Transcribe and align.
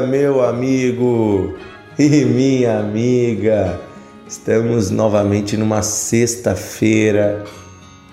meu 0.00 0.44
amigo 0.44 1.54
e 1.98 2.24
minha 2.24 2.78
amiga. 2.80 3.80
Estamos 4.28 4.90
novamente 4.90 5.56
numa 5.56 5.82
sexta-feira, 5.82 7.44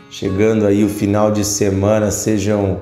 chegando 0.09 0.66
aí 0.66 0.84
o 0.84 0.90
final 0.90 1.32
de 1.32 1.44
semana. 1.44 2.12
Sejam 2.12 2.82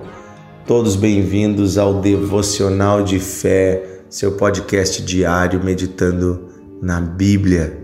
todos 0.67 0.95
bem-vindos 0.95 1.77
ao 1.77 2.01
Devocional 2.01 3.03
de 3.03 3.19
Fé, 3.19 4.01
seu 4.09 4.33
podcast 4.33 5.01
diário 5.01 5.63
meditando 5.63 6.49
na 6.81 6.99
Bíblia. 6.99 7.79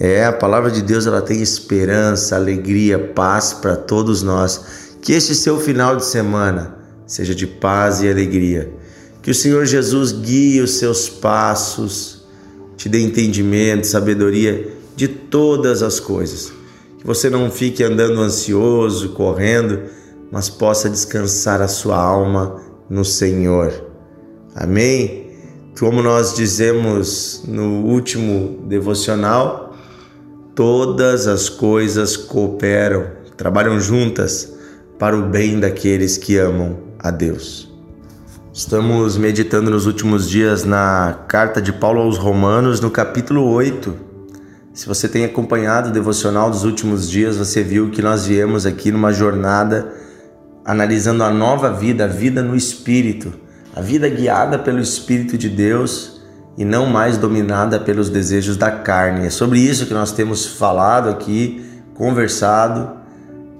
É, 0.00 0.24
a 0.24 0.32
palavra 0.32 0.70
de 0.70 0.82
Deus 0.82 1.06
ela 1.06 1.22
tem 1.22 1.40
esperança, 1.40 2.34
alegria, 2.34 2.98
paz 2.98 3.52
para 3.52 3.76
todos 3.76 4.22
nós. 4.22 4.92
Que 5.00 5.12
este 5.12 5.34
seu 5.34 5.60
final 5.60 5.96
de 5.96 6.04
semana 6.04 6.76
seja 7.06 7.34
de 7.34 7.46
paz 7.46 8.02
e 8.02 8.08
alegria. 8.08 8.81
Que 9.22 9.30
o 9.30 9.34
Senhor 9.34 9.64
Jesus 9.64 10.10
guie 10.10 10.60
os 10.60 10.78
seus 10.78 11.08
passos, 11.08 12.24
te 12.76 12.88
dê 12.88 13.00
entendimento, 13.00 13.86
sabedoria 13.86 14.76
de 14.96 15.06
todas 15.06 15.80
as 15.80 16.00
coisas. 16.00 16.52
Que 16.98 17.06
você 17.06 17.30
não 17.30 17.48
fique 17.48 17.84
andando 17.84 18.20
ansioso, 18.20 19.10
correndo, 19.10 19.82
mas 20.30 20.48
possa 20.48 20.90
descansar 20.90 21.62
a 21.62 21.68
sua 21.68 21.96
alma 21.96 22.60
no 22.90 23.04
Senhor. 23.04 23.72
Amém? 24.56 25.30
Como 25.78 26.02
nós 26.02 26.34
dizemos 26.34 27.44
no 27.46 27.84
último 27.86 28.66
devocional, 28.66 29.76
todas 30.54 31.26
as 31.26 31.48
coisas 31.48 32.16
cooperam, 32.16 33.06
trabalham 33.36 33.80
juntas 33.80 34.52
para 34.98 35.16
o 35.16 35.28
bem 35.28 35.58
daqueles 35.58 36.18
que 36.18 36.36
amam 36.36 36.78
a 36.98 37.10
Deus. 37.10 37.71
Estamos 38.54 39.16
meditando 39.16 39.70
nos 39.70 39.86
últimos 39.86 40.28
dias 40.28 40.62
na 40.62 41.20
carta 41.26 41.60
de 41.60 41.72
Paulo 41.72 42.02
aos 42.02 42.18
Romanos, 42.18 42.82
no 42.82 42.90
capítulo 42.90 43.48
8. 43.48 43.94
Se 44.74 44.86
você 44.86 45.08
tem 45.08 45.24
acompanhado 45.24 45.88
o 45.88 45.92
devocional 45.92 46.50
dos 46.50 46.62
últimos 46.62 47.08
dias, 47.08 47.38
você 47.38 47.62
viu 47.62 47.88
que 47.88 48.02
nós 48.02 48.26
viemos 48.26 48.66
aqui 48.66 48.92
numa 48.92 49.10
jornada 49.10 49.90
analisando 50.66 51.24
a 51.24 51.30
nova 51.30 51.72
vida, 51.72 52.04
a 52.04 52.06
vida 52.06 52.42
no 52.42 52.54
Espírito, 52.54 53.32
a 53.74 53.80
vida 53.80 54.06
guiada 54.06 54.58
pelo 54.58 54.80
Espírito 54.80 55.38
de 55.38 55.48
Deus 55.48 56.20
e 56.58 56.62
não 56.62 56.84
mais 56.84 57.16
dominada 57.16 57.80
pelos 57.80 58.10
desejos 58.10 58.58
da 58.58 58.70
carne. 58.70 59.28
É 59.28 59.30
sobre 59.30 59.60
isso 59.60 59.86
que 59.86 59.94
nós 59.94 60.12
temos 60.12 60.44
falado 60.44 61.08
aqui, 61.08 61.64
conversado 61.94 62.98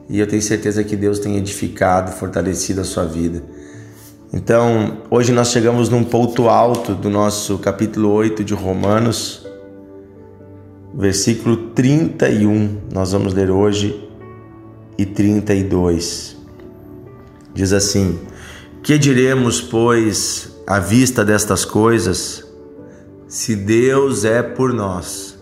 e 0.07 0.21
eu 0.21 0.27
tenho 0.27 0.43
certeza 0.43 0.85
que 0.85 0.97
Deus 0.97 1.19
tem 1.19 1.39
edificado, 1.39 2.13
fortalecido 2.13 2.83
a 2.83 2.85
sua 2.85 3.07
vida. 3.07 3.43
Então, 4.33 5.03
hoje 5.11 5.33
nós 5.33 5.49
chegamos 5.51 5.89
num 5.89 6.03
ponto 6.03 6.49
alto 6.49 6.95
do 6.95 7.11
nosso 7.11 7.59
capítulo 7.59 8.11
8 8.11 8.43
de 8.43 8.55
Romanos, 8.55 9.47
versículo 10.95 11.57
31. 11.75 12.79
Nós 12.93 13.13
vamos 13.13 13.35
ler 13.35 13.51
hoje 13.51 14.09
e 14.97 15.05
32. 15.05 16.37
Diz 17.53 17.73
assim: 17.73 18.19
Que 18.83 18.97
diremos, 18.97 19.61
pois, 19.61 20.57
à 20.67 20.79
vista 20.79 21.25
destas 21.25 21.65
coisas? 21.65 22.45
Se 23.29 23.55
Deus 23.55 24.25
é 24.25 24.43
por 24.43 24.73
nós, 24.73 25.39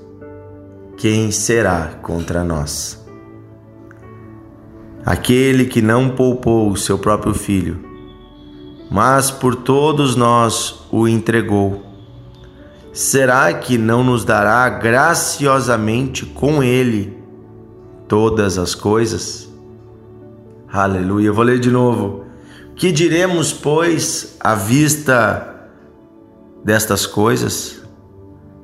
quem 0.97 1.31
será 1.31 1.99
contra 2.03 2.43
nós? 2.43 3.01
aquele 5.05 5.65
que 5.65 5.81
não 5.81 6.11
poupou 6.11 6.71
o 6.71 6.77
seu 6.77 6.99
próprio 6.99 7.35
filho, 7.35 7.90
mas 8.91 9.31
por 9.31 9.55
todos 9.55 10.17
nós 10.17 10.87
o 10.91 11.07
entregou. 11.07 11.83
Será 12.93 13.53
que 13.55 13.79
não 13.79 14.03
nos 14.03 14.25
dará 14.25 14.69
graciosamente 14.69 16.27
com 16.27 16.63
ele 16.63 17.17
todas 18.09 18.59
as 18.59 18.75
coisas? 18.75 19.49
Aleluia. 20.73 21.33
Vou 21.33 21.45
ler 21.45 21.61
de 21.61 21.71
novo. 21.71 22.25
Que 22.75 22.91
diremos, 22.91 23.53
pois, 23.53 24.37
à 24.41 24.55
vista 24.55 25.69
destas 26.65 27.07
coisas? 27.07 27.81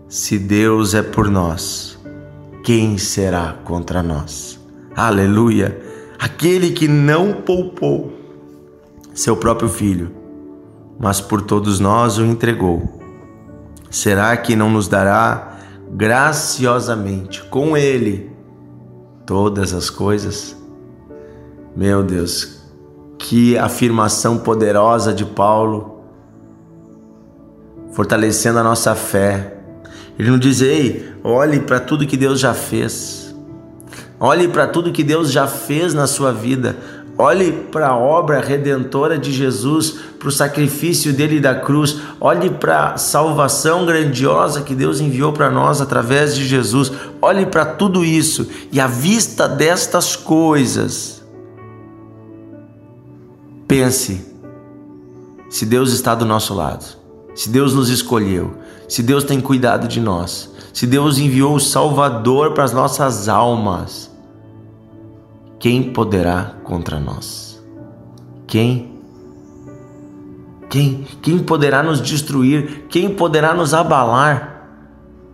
Se 0.09 0.39
Deus 0.39 0.95
é 0.95 1.03
por 1.03 1.29
nós, 1.31 1.99
quem 2.65 2.99
será 2.99 3.57
contra 3.65 4.03
nós? 4.03 4.59
Aleluia 4.97 5.87
aquele 6.19 6.71
que 6.71 6.89
não 6.89 7.33
poupou 7.33 8.13
seu 9.17 9.35
próprio 9.35 9.67
filho, 9.67 10.15
mas 11.01 11.23
por 11.23 11.41
todos 11.41 11.81
nós 11.81 12.19
o 12.19 12.25
entregou. 12.25 13.01
Será 13.91 14.37
que 14.37 14.55
não 14.55 14.69
nos 14.69 14.89
dará 14.89 15.57
graciosamente 15.91 17.43
com 17.45 17.75
ele 17.75 18.31
todas 19.25 19.73
as 19.73 19.89
coisas? 19.89 20.55
Meu 21.75 22.03
Deus, 22.03 22.61
que 23.19 23.57
afirmação 23.57 24.37
poderosa 24.37 25.15
de 25.15 25.25
Paulo, 25.25 26.03
fortalecendo 27.93 28.59
a 28.59 28.63
nossa 28.63 28.95
fé. 28.95 29.57
Ele 30.19 30.31
não 30.31 30.39
diz, 30.39 30.61
ei, 30.61 31.11
olhe 31.25 31.61
para 31.61 31.81
tudo 31.81 32.07
que 32.07 32.19
Deus 32.19 32.39
já 32.39 32.53
fez. 32.53 33.35
Olhe 34.21 34.49
para 34.49 34.67
tudo 34.67 34.93
que 34.93 35.05
Deus 35.05 35.33
já 35.33 35.47
fez 35.47 35.95
na 35.95 36.07
sua 36.07 36.33
vida. 36.33 36.77
Olhe 37.19 37.53
para 37.53 37.89
a 37.89 37.97
obra 37.97 38.41
redentora 38.41 39.19
de 39.19 39.33
Jesus, 39.33 39.95
para 40.19 40.29
o 40.29 40.33
sacrifício 40.33 41.13
dele 41.13 41.41
da 41.41 41.55
cruz. 41.55 41.99
Olhe 42.21 42.51
para 42.51 42.93
a 42.93 42.99
salvação 42.99 43.87
grandiosa 43.87 44.63
que 44.63 44.75
Deus 44.75 45.01
enviou 45.01 45.33
para 45.33 45.51
nós 45.51 45.81
através 45.81 46.35
de 46.35 46.47
Jesus. 46.47 46.93
Olhe 47.23 47.47
para 47.47 47.65
tudo 47.65 48.05
isso 48.05 48.47
e 48.71 48.79
à 48.79 48.87
vista 48.87 49.49
destas 49.49 50.15
coisas, 50.15 51.23
pense 53.67 54.25
se 55.49 55.65
Deus 55.65 55.93
está 55.93 56.15
do 56.15 56.25
nosso 56.25 56.53
lado, 56.53 56.85
se 57.35 57.49
Deus 57.49 57.73
nos 57.73 57.89
escolheu, 57.89 58.55
se 58.89 59.03
Deus 59.03 59.25
tem 59.25 59.41
cuidado 59.41 59.89
de 59.89 60.01
nós 60.01 60.55
se 60.77 60.87
Deus 60.87 61.17
enviou 61.17 61.55
o 61.55 61.61
Salvador 61.61 62.53
para 62.53 62.63
as 62.63 62.71
nossas 62.71 63.31
almas, 63.31 64.11
quem 65.67 65.83
poderá 65.83 66.55
contra 66.63 67.01
nós? 67.01 67.61
Quem? 68.47 69.01
Quem? 70.71 71.05
Quem 71.21 71.41
poderá 71.41 71.83
nos 71.83 72.01
destruir? 72.01 72.87
Quem 72.89 73.13
poderá 73.13 73.53
nos 73.53 73.75
abalar? 73.75 74.63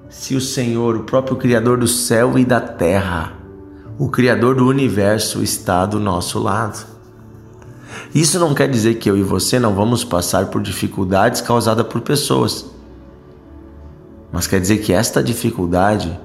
Se 0.09 0.35
o 0.35 0.41
Senhor, 0.41 0.97
o 0.97 1.03
próprio 1.03 1.37
Criador 1.37 1.77
do 1.77 1.87
céu 1.87 2.39
e 2.39 2.47
da 2.47 2.63
terra, 2.63 3.35
o 3.99 4.09
Criador 4.09 4.55
do 4.55 4.67
universo, 4.67 5.43
está 5.43 5.85
do 5.85 6.01
nosso 6.01 6.39
lado. 6.39 6.87
Isso 8.15 8.39
não 8.39 8.55
quer 8.55 8.71
dizer 8.71 8.95
que 8.95 9.11
eu 9.11 9.19
e 9.19 9.23
você 9.23 9.59
não 9.59 9.75
vamos 9.75 10.03
passar 10.03 10.47
por 10.47 10.63
dificuldades 10.63 11.43
causadas 11.43 11.87
por 11.87 12.01
pessoas 12.01 12.73
mas 14.33 14.47
quer 14.47 14.59
dizer 14.59 14.79
que 14.79 14.95
esta 14.95 15.23
dificuldade 15.23 16.19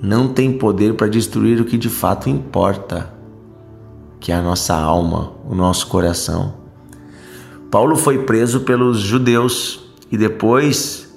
não 0.00 0.28
tem 0.32 0.56
poder 0.56 0.94
para 0.94 1.08
destruir 1.08 1.60
o 1.60 1.66
que 1.66 1.76
de 1.76 1.90
fato 1.90 2.30
importa, 2.30 3.17
que 4.20 4.32
é 4.32 4.34
a 4.34 4.42
nossa 4.42 4.74
alma, 4.74 5.32
o 5.48 5.54
nosso 5.54 5.86
coração. 5.86 6.54
Paulo 7.70 7.96
foi 7.96 8.24
preso 8.24 8.60
pelos 8.60 8.98
judeus 8.98 9.80
e 10.10 10.16
depois 10.16 11.14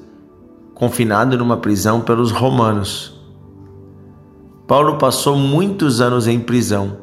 confinado 0.74 1.38
numa 1.38 1.58
prisão 1.58 2.02
pelos 2.02 2.32
romanos. 2.32 3.20
Paulo 4.68 4.98
passou 4.98 5.38
muitos 5.38 6.02
anos 6.02 6.28
em 6.28 6.40
prisão, 6.40 6.98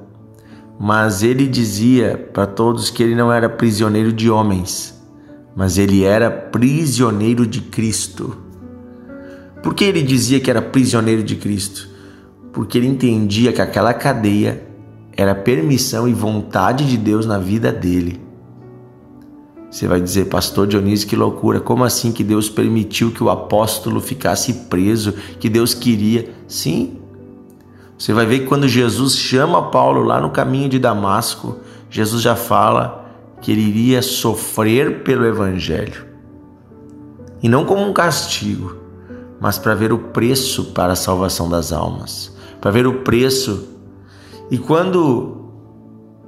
mas 0.78 1.22
ele 1.22 1.46
dizia 1.46 2.28
para 2.32 2.46
todos 2.46 2.90
que 2.90 3.02
ele 3.02 3.14
não 3.14 3.32
era 3.32 3.48
prisioneiro 3.48 4.12
de 4.12 4.30
homens, 4.30 5.00
mas 5.56 5.78
ele 5.78 6.04
era 6.04 6.30
prisioneiro 6.30 7.46
de 7.46 7.60
Cristo. 7.60 8.36
Por 9.62 9.74
que 9.74 9.84
ele 9.84 10.02
dizia 10.02 10.40
que 10.40 10.50
era 10.50 10.62
prisioneiro 10.62 11.22
de 11.22 11.36
Cristo? 11.36 11.88
Porque 12.52 12.78
ele 12.78 12.86
entendia 12.86 13.52
que 13.52 13.60
aquela 13.60 13.92
cadeia 13.92 14.67
era 15.18 15.34
permissão 15.34 16.06
e 16.06 16.14
vontade 16.14 16.86
de 16.86 16.96
Deus 16.96 17.26
na 17.26 17.38
vida 17.38 17.72
dele. 17.72 18.20
Você 19.68 19.88
vai 19.88 20.00
dizer, 20.00 20.26
pastor 20.26 20.68
Dionísio, 20.68 21.08
que 21.08 21.16
loucura, 21.16 21.58
como 21.58 21.82
assim 21.82 22.12
que 22.12 22.22
Deus 22.22 22.48
permitiu 22.48 23.10
que 23.10 23.22
o 23.22 23.28
apóstolo 23.28 24.00
ficasse 24.00 24.52
preso, 24.70 25.12
que 25.40 25.48
Deus 25.48 25.74
queria? 25.74 26.32
Sim. 26.46 27.00
Você 27.98 28.12
vai 28.12 28.26
ver 28.26 28.40
que 28.40 28.46
quando 28.46 28.68
Jesus 28.68 29.16
chama 29.16 29.70
Paulo 29.70 30.04
lá 30.04 30.20
no 30.20 30.30
caminho 30.30 30.68
de 30.68 30.78
Damasco, 30.78 31.58
Jesus 31.90 32.22
já 32.22 32.36
fala 32.36 33.04
que 33.42 33.50
ele 33.50 33.62
iria 33.62 34.00
sofrer 34.00 35.02
pelo 35.02 35.26
evangelho. 35.26 36.06
E 37.42 37.48
não 37.48 37.64
como 37.64 37.82
um 37.82 37.92
castigo, 37.92 38.76
mas 39.40 39.58
para 39.58 39.74
ver 39.74 39.92
o 39.92 39.98
preço 39.98 40.66
para 40.66 40.92
a 40.92 40.96
salvação 40.96 41.50
das 41.50 41.72
almas, 41.72 42.32
para 42.60 42.70
ver 42.70 42.86
o 42.86 43.00
preço. 43.00 43.76
E 44.50 44.58
quando 44.58 45.38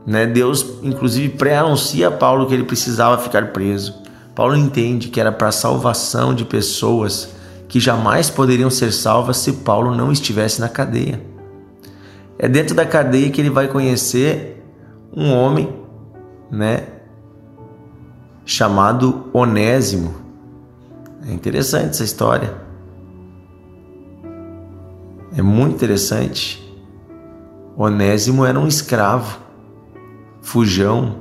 né, 0.07 0.27
Deus, 0.27 0.79
inclusive, 0.83 1.31
pré-anuncia 1.31 2.09
a 2.09 2.11
Paulo 2.11 2.47
que 2.47 2.55
ele 2.55 2.65
precisava 2.65 3.19
ficar 3.19 3.53
preso, 3.53 3.95
Paulo 4.35 4.57
entende 4.57 5.09
que 5.09 5.21
era 5.21 5.31
para 5.31 5.49
a 5.49 5.53
salvação 5.53 6.35
de 6.35 6.45
pessoas 6.45 7.35
que 7.69 7.79
jamais 7.79 8.29
poderiam 8.31 8.71
ser 8.71 8.93
salvas 8.93 9.37
se 9.37 9.53
Paulo 9.53 9.95
não 9.95 10.11
estivesse 10.11 10.61
na 10.61 10.69
cadeia. 10.69 11.21
É 12.39 12.49
dentro 12.49 12.75
da 12.75 12.87
cadeia 12.87 13.31
que 13.31 13.41
ele 13.41 13.51
vai 13.51 13.69
conhecer 13.69 14.65
um 15.15 15.33
homem, 15.33 15.73
né, 16.51 16.87
chamado 18.45 19.27
Onésimo. 19.33 20.15
É 21.29 21.33
interessante 21.33 21.91
essa 21.91 22.05
história. 22.05 22.55
É 25.37 25.43
muito 25.43 25.75
interessante. 25.75 26.70
Onésimo 27.83 28.45
era 28.45 28.61
um 28.61 28.69
escravo, 28.69 29.39
fujão, 30.43 31.17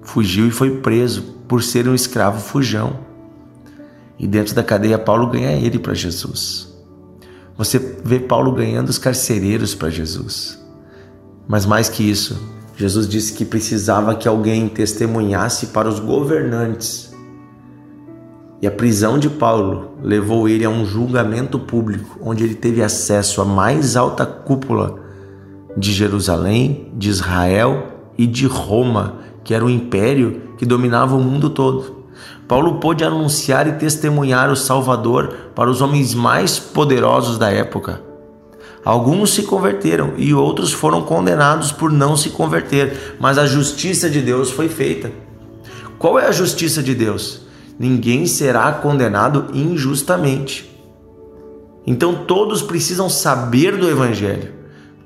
fugiu 0.00 0.46
e 0.46 0.50
foi 0.50 0.78
preso 0.78 1.20
por 1.46 1.62
ser 1.62 1.86
um 1.86 1.94
escravo 1.94 2.40
fujão. 2.40 3.00
E 4.18 4.26
dentro 4.26 4.54
da 4.54 4.62
cadeia, 4.62 4.98
Paulo 4.98 5.26
ganha 5.26 5.52
ele 5.52 5.78
para 5.78 5.92
Jesus. 5.92 6.74
Você 7.58 7.78
vê 8.02 8.18
Paulo 8.18 8.52
ganhando 8.52 8.88
os 8.88 8.96
carcereiros 8.96 9.74
para 9.74 9.90
Jesus. 9.90 10.58
Mas 11.46 11.66
mais 11.66 11.90
que 11.90 12.08
isso, 12.08 12.40
Jesus 12.74 13.06
disse 13.06 13.34
que 13.34 13.44
precisava 13.44 14.14
que 14.14 14.26
alguém 14.26 14.70
testemunhasse 14.70 15.66
para 15.66 15.90
os 15.90 16.00
governantes. 16.00 17.14
E 18.62 18.66
a 18.66 18.70
prisão 18.70 19.18
de 19.18 19.28
Paulo 19.28 19.98
levou 20.00 20.48
ele 20.48 20.64
a 20.64 20.70
um 20.70 20.86
julgamento 20.86 21.58
público, 21.58 22.18
onde 22.22 22.44
ele 22.44 22.54
teve 22.54 22.82
acesso 22.82 23.42
à 23.42 23.44
mais 23.44 23.94
alta 23.94 24.24
cúpula 24.24 25.01
de 25.76 25.92
Jerusalém, 25.92 26.92
de 26.94 27.08
Israel 27.08 27.88
e 28.16 28.26
de 28.26 28.46
Roma, 28.46 29.16
que 29.44 29.54
era 29.54 29.64
o 29.64 29.70
império 29.70 30.42
que 30.58 30.66
dominava 30.66 31.16
o 31.16 31.20
mundo 31.20 31.50
todo. 31.50 32.02
Paulo 32.46 32.74
pôde 32.74 33.04
anunciar 33.04 33.66
e 33.66 33.72
testemunhar 33.72 34.50
o 34.50 34.56
Salvador 34.56 35.50
para 35.54 35.70
os 35.70 35.80
homens 35.80 36.14
mais 36.14 36.58
poderosos 36.58 37.38
da 37.38 37.50
época. 37.50 38.00
Alguns 38.84 39.32
se 39.32 39.44
converteram 39.44 40.14
e 40.16 40.34
outros 40.34 40.72
foram 40.72 41.02
condenados 41.02 41.70
por 41.70 41.90
não 41.90 42.16
se 42.16 42.30
converter, 42.30 43.16
mas 43.20 43.38
a 43.38 43.46
justiça 43.46 44.10
de 44.10 44.20
Deus 44.20 44.50
foi 44.50 44.68
feita. 44.68 45.12
Qual 45.98 46.18
é 46.18 46.26
a 46.26 46.32
justiça 46.32 46.82
de 46.82 46.94
Deus? 46.94 47.42
Ninguém 47.78 48.26
será 48.26 48.72
condenado 48.72 49.46
injustamente. 49.54 50.68
Então 51.86 52.24
todos 52.26 52.60
precisam 52.60 53.08
saber 53.08 53.76
do 53.76 53.88
Evangelho, 53.88 54.52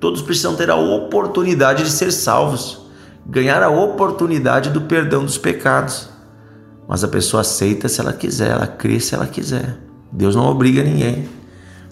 todos 0.01 0.23
precisam 0.23 0.55
ter 0.57 0.71
a 0.71 0.77
oportunidade 0.77 1.85
de 1.85 1.91
ser 1.91 2.13
salvos 2.13 2.87
ganhar 3.29 3.63
a 3.63 3.69
oportunidade 3.69 4.71
do 4.71 4.83
perdão 4.83 5.25
dos 5.25 5.37
pecados. 5.37 6.09
Mas 6.89 7.03
a 7.03 7.09
pessoa 7.09 7.41
aceita 7.41 7.89
se 7.89 8.01
ela 8.01 8.13
quiser, 8.13 8.51
ela 8.51 8.67
crê 8.67 9.01
se 9.01 9.15
ela 9.15 9.27
quiser. 9.27 9.77
Deus 10.13 10.37
não 10.37 10.47
obriga 10.47 10.83
ninguém. 10.83 11.29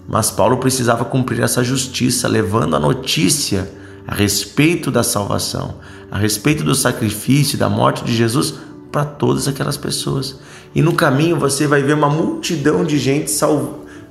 Mas 0.07 0.31
Paulo 0.31 0.57
precisava 0.57 1.03
cumprir 1.03 1.41
essa 1.41 1.63
justiça, 1.63 2.27
levando 2.27 2.75
a 2.75 2.79
notícia 2.79 3.69
a 4.07 4.15
respeito 4.15 4.91
da 4.91 5.03
salvação, 5.03 5.75
a 6.09 6.17
respeito 6.17 6.63
do 6.63 6.75
sacrifício, 6.75 7.57
da 7.57 7.67
morte 7.67 8.05
de 8.05 8.15
Jesus 8.15 8.53
para 8.91 9.03
todas 9.03 9.47
aquelas 9.47 9.75
pessoas. 9.75 10.39
E 10.73 10.81
no 10.81 10.93
caminho 10.93 11.37
você 11.37 11.67
vai 11.67 11.81
ver 11.81 11.93
uma 11.93 12.09
multidão 12.09 12.85
de 12.85 12.97
gente 12.97 13.31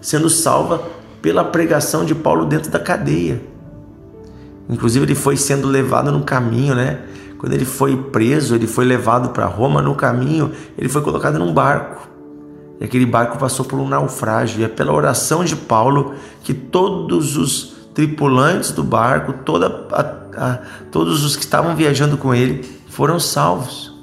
sendo 0.00 0.28
salva 0.28 0.82
pela 1.22 1.44
pregação 1.44 2.04
de 2.04 2.14
Paulo 2.14 2.44
dentro 2.44 2.70
da 2.70 2.78
cadeia. 2.78 3.53
Inclusive 4.68 5.04
ele 5.04 5.14
foi 5.14 5.36
sendo 5.36 5.68
levado 5.68 6.10
no 6.10 6.22
caminho, 6.22 6.74
né? 6.74 7.00
Quando 7.38 7.52
ele 7.52 7.64
foi 7.64 7.96
preso, 7.96 8.54
ele 8.54 8.66
foi 8.66 8.84
levado 8.84 9.30
para 9.30 9.44
Roma. 9.46 9.82
No 9.82 9.94
caminho, 9.94 10.52
ele 10.78 10.88
foi 10.88 11.02
colocado 11.02 11.38
num 11.38 11.52
barco. 11.52 12.08
E 12.80 12.84
aquele 12.84 13.04
barco 13.04 13.38
passou 13.38 13.64
por 13.64 13.78
um 13.78 13.88
naufrágio. 13.88 14.60
E 14.60 14.64
é 14.64 14.68
pela 14.68 14.92
oração 14.92 15.44
de 15.44 15.54
Paulo 15.54 16.14
que 16.42 16.54
todos 16.54 17.36
os 17.36 17.74
tripulantes 17.92 18.72
do 18.72 18.82
barco, 18.82 19.34
toda 19.44 19.86
a, 19.92 20.00
a, 20.36 20.58
todos 20.90 21.22
os 21.24 21.36
que 21.36 21.42
estavam 21.44 21.76
viajando 21.76 22.16
com 22.16 22.34
ele, 22.34 22.64
foram 22.88 23.20
salvos. 23.20 23.94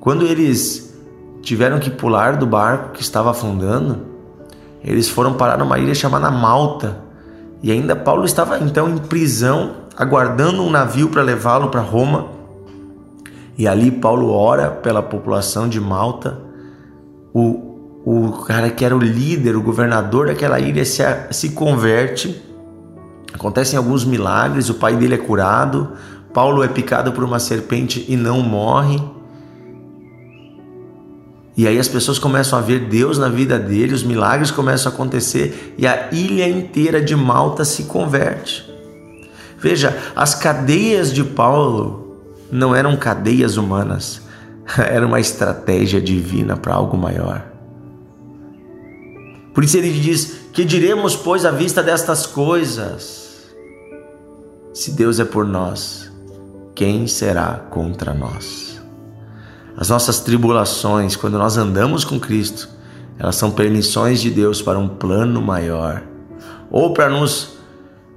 Quando 0.00 0.24
eles 0.24 0.96
tiveram 1.42 1.78
que 1.78 1.90
pular 1.90 2.36
do 2.36 2.46
barco 2.46 2.92
que 2.92 3.02
estava 3.02 3.30
afundando, 3.30 4.06
eles 4.82 5.08
foram 5.08 5.34
parar 5.34 5.58
numa 5.58 5.78
ilha 5.78 5.94
chamada 5.94 6.30
Malta. 6.30 7.05
E 7.66 7.72
ainda 7.72 7.96
Paulo 7.96 8.24
estava 8.24 8.60
então 8.60 8.88
em 8.88 8.96
prisão, 8.96 9.72
aguardando 9.96 10.62
um 10.62 10.70
navio 10.70 11.08
para 11.08 11.20
levá-lo 11.20 11.68
para 11.68 11.80
Roma. 11.80 12.28
E 13.58 13.66
ali 13.66 13.90
Paulo 13.90 14.30
ora 14.30 14.70
pela 14.70 15.02
população 15.02 15.68
de 15.68 15.80
Malta. 15.80 16.38
O, 17.34 18.04
o 18.04 18.44
cara 18.46 18.70
que 18.70 18.84
era 18.84 18.94
o 18.96 19.00
líder, 19.00 19.56
o 19.56 19.62
governador 19.62 20.28
daquela 20.28 20.60
ilha 20.60 20.84
se, 20.84 21.02
se 21.32 21.48
converte. 21.48 22.40
Acontecem 23.34 23.76
alguns 23.76 24.04
milagres, 24.04 24.70
o 24.70 24.74
pai 24.74 24.94
dele 24.94 25.16
é 25.16 25.18
curado. 25.18 25.88
Paulo 26.32 26.62
é 26.62 26.68
picado 26.68 27.10
por 27.10 27.24
uma 27.24 27.40
serpente 27.40 28.06
e 28.08 28.16
não 28.16 28.42
morre. 28.42 29.02
E 31.56 31.66
aí 31.66 31.78
as 31.78 31.88
pessoas 31.88 32.18
começam 32.18 32.58
a 32.58 32.62
ver 32.62 32.80
Deus 32.80 33.16
na 33.18 33.28
vida 33.28 33.58
dele, 33.58 33.94
os 33.94 34.02
milagres 34.02 34.50
começam 34.50 34.92
a 34.92 34.94
acontecer 34.94 35.74
e 35.78 35.86
a 35.86 36.10
ilha 36.12 36.46
inteira 36.46 37.00
de 37.00 37.16
Malta 37.16 37.64
se 37.64 37.84
converte. 37.84 38.70
Veja, 39.58 39.96
as 40.14 40.34
cadeias 40.34 41.12
de 41.12 41.24
Paulo 41.24 42.18
não 42.52 42.76
eram 42.76 42.94
cadeias 42.96 43.56
humanas, 43.56 44.20
era 44.76 45.06
uma 45.06 45.18
estratégia 45.18 46.00
divina 46.00 46.58
para 46.58 46.74
algo 46.74 46.96
maior. 46.96 47.42
Por 49.54 49.64
isso 49.64 49.78
ele 49.78 49.90
diz: 49.90 50.36
Que 50.52 50.62
diremos, 50.62 51.16
pois, 51.16 51.46
à 51.46 51.50
vista 51.50 51.82
destas 51.82 52.26
coisas? 52.26 53.46
Se 54.74 54.90
Deus 54.90 55.18
é 55.18 55.24
por 55.24 55.46
nós, 55.46 56.12
quem 56.74 57.06
será 57.06 57.54
contra 57.70 58.12
nós? 58.12 58.75
As 59.76 59.90
nossas 59.90 60.20
tribulações, 60.20 61.16
quando 61.16 61.36
nós 61.36 61.58
andamos 61.58 62.04
com 62.04 62.18
Cristo, 62.18 62.68
elas 63.18 63.36
são 63.36 63.50
permissões 63.50 64.20
de 64.20 64.30
Deus 64.30 64.62
para 64.62 64.78
um 64.78 64.88
plano 64.88 65.42
maior, 65.42 66.02
ou 66.70 66.94
para 66.94 67.10
nos 67.10 67.56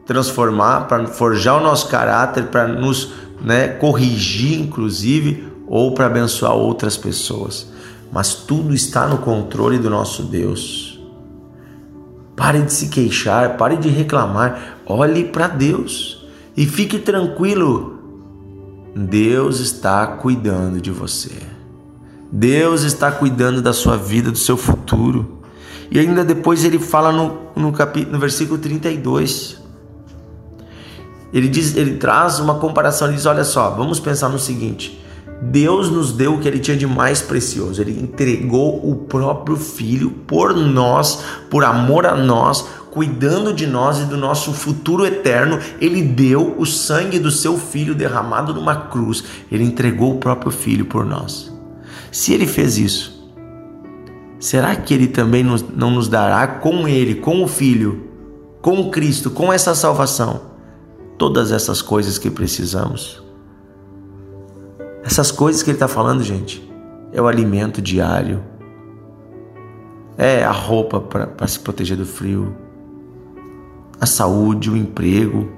transformar, 0.05 0.87
para 0.87 1.05
forjar 1.07 1.57
o 1.57 1.63
nosso 1.63 1.87
caráter, 1.87 2.45
para 2.45 2.67
nos 2.67 3.11
né, 3.41 3.67
corrigir, 3.67 4.59
inclusive, 4.59 5.47
ou 5.67 5.93
para 5.93 6.07
abençoar 6.07 6.53
outras 6.53 6.97
pessoas. 6.97 7.67
Mas 8.11 8.33
tudo 8.33 8.73
está 8.73 9.05
no 9.07 9.19
controle 9.19 9.77
do 9.77 9.89
nosso 9.89 10.23
Deus. 10.23 10.99
Pare 12.35 12.61
de 12.61 12.71
se 12.71 12.87
queixar, 12.87 13.57
pare 13.57 13.75
de 13.75 13.89
reclamar, 13.89 14.79
olhe 14.85 15.25
para 15.25 15.47
Deus 15.47 16.25
e 16.55 16.65
fique 16.65 16.97
tranquilo. 16.97 17.98
Deus 18.95 19.59
está 19.59 20.05
cuidando 20.07 20.81
de 20.81 20.91
você. 20.91 21.31
Deus 22.31 22.83
está 22.83 23.11
cuidando 23.11 23.61
da 23.61 23.73
sua 23.73 23.97
vida, 23.97 24.31
do 24.31 24.37
seu 24.37 24.55
futuro. 24.57 25.39
E 25.91 25.99
ainda 25.99 26.23
depois 26.23 26.63
ele 26.63 26.77
fala 26.77 27.11
no, 27.11 27.37
no, 27.55 27.71
capítulo, 27.71 28.13
no 28.13 28.19
versículo 28.19 28.59
32. 28.59 29.57
Ele 31.33 31.47
diz, 31.47 31.75
ele 31.75 31.97
traz 31.97 32.39
uma 32.39 32.55
comparação, 32.55 33.07
ele 33.07 33.17
diz: 33.17 33.25
olha 33.25 33.43
só, 33.43 33.71
vamos 33.71 33.99
pensar 33.99 34.29
no 34.29 34.39
seguinte: 34.39 35.03
Deus 35.41 35.89
nos 35.89 36.11
deu 36.11 36.35
o 36.35 36.39
que 36.39 36.47
ele 36.47 36.59
tinha 36.59 36.77
de 36.77 36.85
mais 36.85 37.21
precioso. 37.21 37.81
Ele 37.81 37.99
entregou 37.99 38.89
o 38.89 38.95
próprio 38.95 39.55
filho 39.55 40.11
por 40.27 40.55
nós, 40.55 41.23
por 41.49 41.63
amor 41.63 42.05
a 42.05 42.15
nós, 42.15 42.67
cuidando 42.91 43.53
de 43.53 43.67
nós 43.67 43.99
e 43.99 44.05
do 44.05 44.17
nosso 44.17 44.53
futuro 44.53 45.05
eterno. 45.05 45.59
Ele 45.79 46.01
deu 46.01 46.55
o 46.57 46.65
sangue 46.65 47.19
do 47.19 47.31
seu 47.31 47.57
filho 47.57 47.95
derramado 47.95 48.53
numa 48.53 48.75
cruz. 48.75 49.23
Ele 49.51 49.63
entregou 49.63 50.15
o 50.15 50.19
próprio 50.19 50.51
filho 50.51 50.85
por 50.85 51.05
nós. 51.05 51.51
Se 52.11 52.33
ele 52.33 52.47
fez 52.47 52.77
isso, 52.77 53.29
será 54.39 54.75
que 54.75 54.93
ele 54.93 55.07
também 55.07 55.43
não 55.43 55.91
nos 55.91 56.07
dará 56.07 56.47
com 56.47 56.87
ele, 56.87 57.15
com 57.15 57.43
o 57.43 57.47
filho, 57.47 58.07
com 58.61 58.89
Cristo, 58.89 59.29
com 59.29 59.53
essa 59.53 59.75
salvação? 59.75 60.49
todas 61.19 61.51
essas 61.51 61.81
coisas 61.81 62.17
que 62.17 62.31
precisamos. 62.31 63.21
Essas 65.03 65.31
coisas 65.31 65.61
que 65.61 65.69
ele 65.69 65.75
está 65.75 65.87
falando, 65.87 66.23
gente, 66.23 66.67
é 67.11 67.21
o 67.21 67.27
alimento 67.27 67.81
diário, 67.81 68.41
é 70.17 70.43
a 70.43 70.51
roupa 70.51 70.99
para 70.99 71.47
se 71.47 71.59
proteger 71.59 71.97
do 71.97 72.05
frio, 72.05 72.55
a 73.99 74.05
saúde, 74.05 74.69
o 74.69 74.77
emprego, 74.77 75.49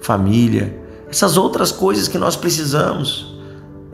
família, 0.00 0.78
essas 1.10 1.36
outras 1.36 1.72
coisas 1.72 2.08
que 2.08 2.18
nós 2.18 2.36
precisamos. 2.36 3.38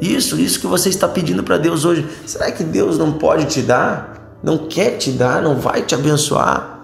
Isso, 0.01 0.39
isso 0.39 0.61
que 0.61 0.67
você 0.67 0.89
está 0.89 1.07
pedindo 1.07 1.43
para 1.43 1.57
Deus 1.57 1.85
hoje. 1.85 2.07
Será 2.27 2.51
que 2.51 2.65
Deus 2.65 2.99
não 2.99 3.13
pode 3.13 3.47
te 3.47 3.63
dar? 3.63 4.39
Não 4.43 4.59
quer 4.59 4.99
te 4.99 5.13
dar? 5.13 5.41
Não 5.41 5.57
vai 5.57 5.83
te 5.83 5.95
abençoar? 5.95 6.75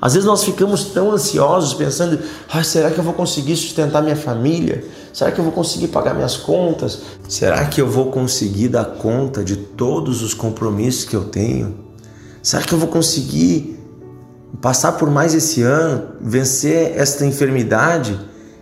Às 0.00 0.14
vezes 0.14 0.26
nós 0.26 0.44
ficamos 0.44 0.84
tão 0.84 1.10
ansiosos 1.10 1.74
pensando: 1.74 2.18
ah, 2.52 2.62
será 2.62 2.90
que 2.90 2.98
eu 2.98 3.04
vou 3.04 3.14
conseguir 3.14 3.56
sustentar 3.56 4.02
minha 4.02 4.14
família? 4.14 4.84
Será 5.12 5.32
que 5.32 5.38
eu 5.38 5.44
vou 5.44 5.52
conseguir 5.52 5.88
pagar 5.88 6.14
minhas 6.14 6.36
contas? 6.36 7.02
Será 7.28 7.64
que 7.64 7.80
eu 7.80 7.88
vou 7.88 8.10
conseguir 8.10 8.68
dar 8.68 8.84
conta 8.84 9.42
de 9.42 9.56
todos 9.56 10.22
os 10.22 10.34
compromissos 10.34 11.04
que 11.04 11.16
eu 11.16 11.24
tenho? 11.24 11.74
Será 12.42 12.62
que 12.62 12.74
eu 12.74 12.78
vou 12.78 12.88
conseguir 12.88 13.73
passar 14.60 14.92
por 14.92 15.10
mais 15.10 15.34
esse 15.34 15.62
ano, 15.62 16.08
vencer 16.20 16.92
esta 16.96 17.24
enfermidade? 17.26 18.18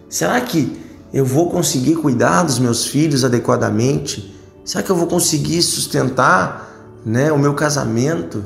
Será 0.09 0.41
que 0.41 0.81
eu 1.13 1.25
vou 1.25 1.51
conseguir 1.51 1.97
cuidar 1.97 2.43
dos 2.43 2.59
meus 2.59 2.87
filhos 2.87 3.25
adequadamente? 3.25 4.35
Será 4.65 4.83
que 4.83 4.91
eu 4.91 4.97
vou 4.97 5.07
conseguir 5.07 5.63
sustentar 5.63 7.01
né, 7.05 7.33
o 7.33 7.39
meu 7.39 7.55
casamento? 7.55 8.45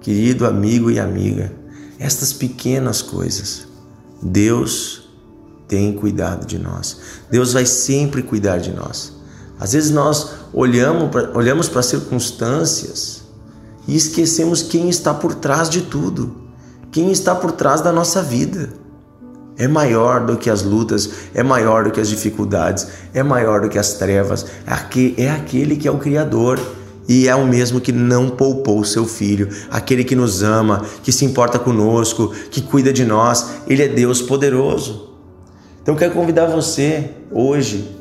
Querido 0.00 0.46
amigo 0.46 0.90
e 0.90 0.98
amiga, 0.98 1.52
estas 1.98 2.32
pequenas 2.32 3.02
coisas. 3.02 3.66
Deus 4.22 5.10
tem 5.68 5.92
cuidado 5.92 6.46
de 6.46 6.58
nós. 6.58 6.98
Deus 7.30 7.52
vai 7.52 7.66
sempre 7.66 8.22
cuidar 8.22 8.58
de 8.58 8.72
nós. 8.72 9.12
Às 9.58 9.74
vezes 9.74 9.90
nós 9.90 10.30
olhamos 10.54 11.10
para 11.10 11.36
olhamos 11.36 11.76
as 11.76 11.86
circunstâncias 11.86 13.19
e 13.86 13.96
esquecemos 13.96 14.62
quem 14.62 14.88
está 14.88 15.12
por 15.12 15.34
trás 15.34 15.68
de 15.68 15.82
tudo, 15.82 16.34
quem 16.90 17.10
está 17.10 17.34
por 17.34 17.52
trás 17.52 17.80
da 17.80 17.92
nossa 17.92 18.22
vida. 18.22 18.70
É 19.56 19.68
maior 19.68 20.24
do 20.24 20.38
que 20.38 20.48
as 20.48 20.62
lutas, 20.62 21.10
é 21.34 21.42
maior 21.42 21.84
do 21.84 21.90
que 21.90 22.00
as 22.00 22.08
dificuldades, 22.08 22.86
é 23.12 23.22
maior 23.22 23.60
do 23.60 23.68
que 23.68 23.78
as 23.78 23.92
trevas. 23.94 24.46
É 25.16 25.28
aquele 25.28 25.76
que 25.76 25.86
é 25.86 25.90
o 25.90 25.98
Criador 25.98 26.58
e 27.06 27.28
é 27.28 27.34
o 27.34 27.46
mesmo 27.46 27.80
que 27.80 27.92
não 27.92 28.30
poupou 28.30 28.82
seu 28.84 29.04
filho, 29.04 29.48
aquele 29.70 30.04
que 30.04 30.16
nos 30.16 30.42
ama, 30.42 30.86
que 31.02 31.12
se 31.12 31.24
importa 31.24 31.58
conosco, 31.58 32.32
que 32.50 32.62
cuida 32.62 32.92
de 32.92 33.04
nós. 33.04 33.50
Ele 33.66 33.82
é 33.82 33.88
Deus 33.88 34.22
poderoso. 34.22 35.10
Então 35.82 35.94
quero 35.96 36.14
convidar 36.14 36.46
você 36.46 37.10
hoje 37.30 37.96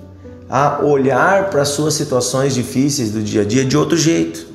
a 0.50 0.83
olhar 0.83 1.50
para 1.50 1.63
as 1.63 1.69
suas 1.69 1.93
situações 1.93 2.53
difíceis 2.53 3.12
do 3.12 3.21
dia 3.21 3.41
a 3.41 3.45
dia 3.45 3.65
de 3.65 3.75
outro 3.75 3.98
jeito. 3.98 4.48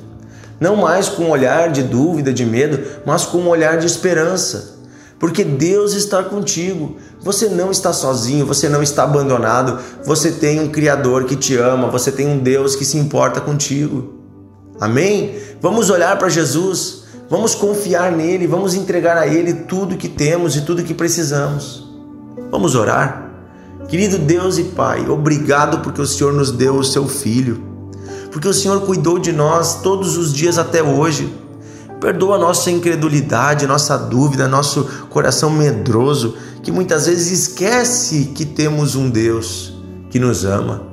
Não 0.59 0.75
mais 0.75 1.09
com 1.09 1.23
um 1.23 1.29
olhar 1.29 1.71
de 1.71 1.83
dúvida, 1.83 2.33
de 2.33 2.45
medo, 2.45 2.79
mas 3.05 3.25
com 3.25 3.39
um 3.39 3.49
olhar 3.49 3.77
de 3.77 3.85
esperança. 3.85 4.75
Porque 5.19 5.43
Deus 5.43 5.93
está 5.93 6.23
contigo. 6.23 6.97
Você 7.21 7.49
não 7.49 7.71
está 7.71 7.91
sozinho, 7.93 8.45
você 8.45 8.69
não 8.69 8.83
está 8.83 9.03
abandonado. 9.03 9.79
Você 10.05 10.31
tem 10.31 10.59
um 10.59 10.69
Criador 10.69 11.25
que 11.25 11.35
te 11.35 11.55
ama, 11.55 11.89
você 11.89 12.11
tem 12.11 12.27
um 12.27 12.39
Deus 12.39 12.75
que 12.75 12.85
se 12.85 12.97
importa 12.97 13.41
contigo. 13.41 14.15
Amém? 14.79 15.35
Vamos 15.61 15.89
olhar 15.89 16.17
para 16.17 16.27
Jesus, 16.27 17.05
vamos 17.29 17.55
confiar 17.55 18.11
nele, 18.11 18.45
vamos 18.45 18.73
entregar 18.73 19.17
a 19.17 19.25
ele 19.25 19.53
tudo 19.53 19.95
que 19.95 20.09
temos 20.09 20.55
e 20.55 20.61
tudo 20.61 20.83
que 20.83 20.93
precisamos. 20.93 21.89
Vamos 22.51 22.75
orar? 22.75 23.31
Querido 23.87 24.17
Deus 24.17 24.57
e 24.57 24.63
Pai, 24.63 25.07
obrigado 25.07 25.79
porque 25.79 26.01
o 26.01 26.05
Senhor 26.05 26.33
nos 26.33 26.51
deu 26.51 26.75
o 26.75 26.83
seu 26.83 27.07
filho, 27.07 27.74
porque 28.35 28.49
o 28.49 28.53
Senhor 28.53 28.81
cuidou 28.81 29.17
de 29.17 29.31
nós 29.31 29.81
todos 29.81 30.17
os 30.17 30.33
dias 30.33 30.57
até 30.57 30.83
hoje. 30.83 31.33
Perdoa 32.01 32.37
nossa 32.37 32.69
incredulidade, 32.69 33.65
nossa 33.65 33.97
dúvida, 33.97 34.45
nosso 34.45 34.83
coração 35.09 35.49
medroso, 35.49 36.35
que 36.61 36.69
muitas 36.69 37.05
vezes 37.05 37.47
esquece 37.47 38.33
que 38.35 38.43
temos 38.43 38.93
um 38.93 39.09
Deus 39.09 39.73
que 40.09 40.19
nos 40.19 40.43
ama. 40.43 40.83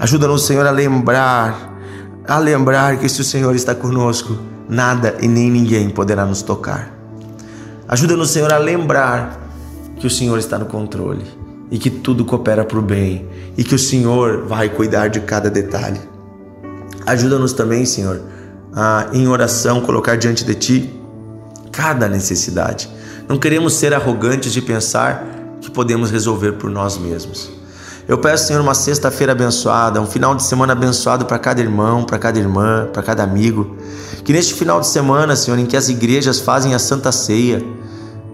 Ajuda-nos, 0.00 0.44
Senhor, 0.44 0.66
a 0.66 0.72
lembrar 0.72 1.78
a 2.26 2.38
lembrar 2.38 2.98
que 2.98 3.08
se 3.08 3.20
o 3.20 3.24
Senhor 3.24 3.54
está 3.54 3.72
conosco, 3.72 4.36
nada 4.68 5.16
e 5.20 5.28
nem 5.28 5.48
ninguém 5.48 5.90
poderá 5.90 6.26
nos 6.26 6.42
tocar. 6.42 6.92
Ajuda-nos, 7.86 8.30
Senhor, 8.30 8.52
a 8.52 8.58
lembrar 8.58 9.38
que 9.96 10.08
o 10.08 10.10
Senhor 10.10 10.40
está 10.40 10.58
no 10.58 10.66
controle 10.66 11.24
e 11.70 11.78
que 11.78 11.88
tudo 11.88 12.24
coopera 12.24 12.64
para 12.64 12.80
o 12.80 12.82
bem 12.82 13.28
e 13.56 13.62
que 13.62 13.76
o 13.76 13.78
Senhor 13.78 14.44
vai 14.44 14.68
cuidar 14.68 15.06
de 15.06 15.20
cada 15.20 15.48
detalhe. 15.48 16.09
Ajuda-nos 17.06 17.52
também, 17.52 17.84
Senhor, 17.84 18.20
a 18.72 19.08
em 19.12 19.26
oração 19.26 19.80
colocar 19.80 20.16
diante 20.16 20.44
de 20.44 20.54
Ti 20.54 21.00
cada 21.72 22.08
necessidade. 22.08 22.88
Não 23.28 23.38
queremos 23.38 23.74
ser 23.74 23.94
arrogantes 23.94 24.52
de 24.52 24.60
pensar 24.60 25.26
que 25.60 25.70
podemos 25.70 26.10
resolver 26.10 26.52
por 26.52 26.70
nós 26.70 26.98
mesmos. 26.98 27.50
Eu 28.08 28.18
peço, 28.18 28.48
Senhor, 28.48 28.60
uma 28.60 28.74
sexta-feira 28.74 29.32
abençoada, 29.32 30.00
um 30.00 30.06
final 30.06 30.34
de 30.34 30.42
semana 30.42 30.72
abençoado 30.72 31.26
para 31.26 31.38
cada 31.38 31.60
irmão, 31.60 32.02
para 32.02 32.18
cada 32.18 32.38
irmã, 32.38 32.88
para 32.92 33.02
cada 33.02 33.22
amigo. 33.22 33.76
Que 34.24 34.32
neste 34.32 34.54
final 34.54 34.80
de 34.80 34.88
semana, 34.88 35.36
Senhor, 35.36 35.58
em 35.58 35.66
que 35.66 35.76
as 35.76 35.88
igrejas 35.88 36.40
fazem 36.40 36.74
a 36.74 36.78
Santa 36.78 37.12
Ceia, 37.12 37.64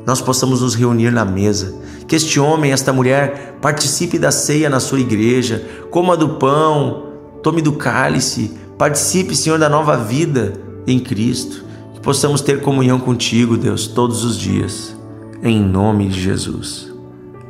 nós 0.06 0.20
possamos 0.20 0.62
nos 0.62 0.74
reunir 0.74 1.10
na 1.10 1.24
mesa. 1.24 1.74
Que 2.06 2.16
este 2.16 2.40
homem, 2.40 2.72
esta 2.72 2.92
mulher, 2.92 3.58
participe 3.60 4.18
da 4.18 4.30
ceia 4.30 4.70
na 4.70 4.80
sua 4.80 5.00
igreja, 5.00 5.62
coma 5.90 6.16
do 6.16 6.30
pão, 6.30 7.05
tome 7.42 7.62
do 7.62 7.72
cálice, 7.72 8.52
participe, 8.78 9.34
Senhor, 9.34 9.58
da 9.58 9.68
nova 9.68 9.96
vida 9.96 10.54
em 10.86 10.98
Cristo. 10.98 11.64
Que 11.94 12.00
possamos 12.00 12.40
ter 12.40 12.60
comunhão 12.60 12.98
contigo, 12.98 13.56
Deus, 13.56 13.86
todos 13.86 14.24
os 14.24 14.36
dias. 14.36 14.96
Em 15.42 15.60
nome 15.60 16.08
de 16.08 16.20
Jesus. 16.20 16.92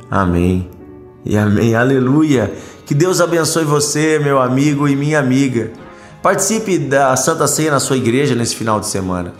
Amém 0.09 0.69
e 1.25 1.37
amém. 1.37 1.75
Aleluia. 1.75 2.53
Que 2.85 2.93
Deus 2.93 3.19
abençoe 3.19 3.65
você, 3.65 4.19
meu 4.19 4.41
amigo 4.41 4.87
e 4.87 4.95
minha 4.95 5.19
amiga. 5.19 5.71
Participe 6.21 6.77
da 6.77 7.15
Santa 7.15 7.47
Ceia 7.47 7.71
na 7.71 7.79
sua 7.79 7.97
igreja 7.97 8.33
nesse 8.33 8.55
final 8.55 8.79
de 8.79 8.87
semana. 8.87 9.33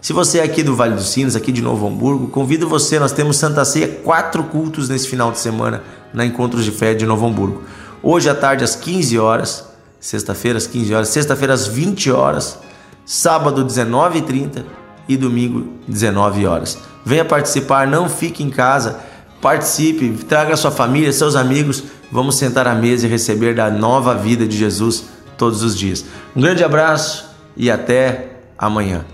Se 0.00 0.12
você 0.12 0.38
é 0.38 0.42
aqui 0.42 0.62
do 0.62 0.74
Vale 0.74 0.94
dos 0.94 1.10
Sinos, 1.10 1.36
aqui 1.36 1.52
de 1.52 1.62
Novo 1.62 1.86
Hamburgo, 1.86 2.28
convido 2.28 2.68
você. 2.68 2.98
Nós 2.98 3.12
temos 3.12 3.36
Santa 3.36 3.64
Ceia, 3.64 3.88
quatro 3.88 4.42
cultos 4.44 4.88
nesse 4.88 5.08
final 5.08 5.30
de 5.30 5.38
semana 5.38 5.82
na 6.12 6.26
Encontros 6.26 6.64
de 6.64 6.70
Fé 6.70 6.92
de 6.92 7.06
Novo 7.06 7.26
Hamburgo. 7.26 7.62
Hoje 8.02 8.28
à 8.28 8.34
tarde 8.34 8.64
às 8.64 8.74
15 8.74 9.18
horas, 9.18 9.64
sexta-feira 10.02 10.58
às 10.58 10.66
15 10.66 10.94
horas, 10.94 11.08
sexta-feira 11.08 11.54
às 11.54 11.66
20 11.66 12.10
horas, 12.10 12.58
sábado 13.06 13.64
19h30 13.64 14.64
e 15.08 15.16
domingo 15.16 15.72
19 15.88 16.46
horas. 16.46 16.76
Venha 17.06 17.24
participar, 17.24 17.86
não 17.86 18.06
fique 18.06 18.42
em 18.42 18.50
casa 18.50 19.00
Participe, 19.42 20.08
traga 20.28 20.56
sua 20.56 20.70
família, 20.70 21.12
seus 21.12 21.34
amigos. 21.34 21.82
Vamos 22.12 22.36
sentar 22.36 22.68
à 22.68 22.76
mesa 22.76 23.06
e 23.06 23.10
receber 23.10 23.56
da 23.56 23.68
nova 23.68 24.14
vida 24.14 24.46
de 24.46 24.56
Jesus 24.56 25.06
todos 25.36 25.64
os 25.64 25.76
dias. 25.76 26.04
Um 26.36 26.40
grande 26.40 26.62
abraço 26.62 27.28
e 27.56 27.68
até 27.68 28.36
amanhã. 28.56 29.04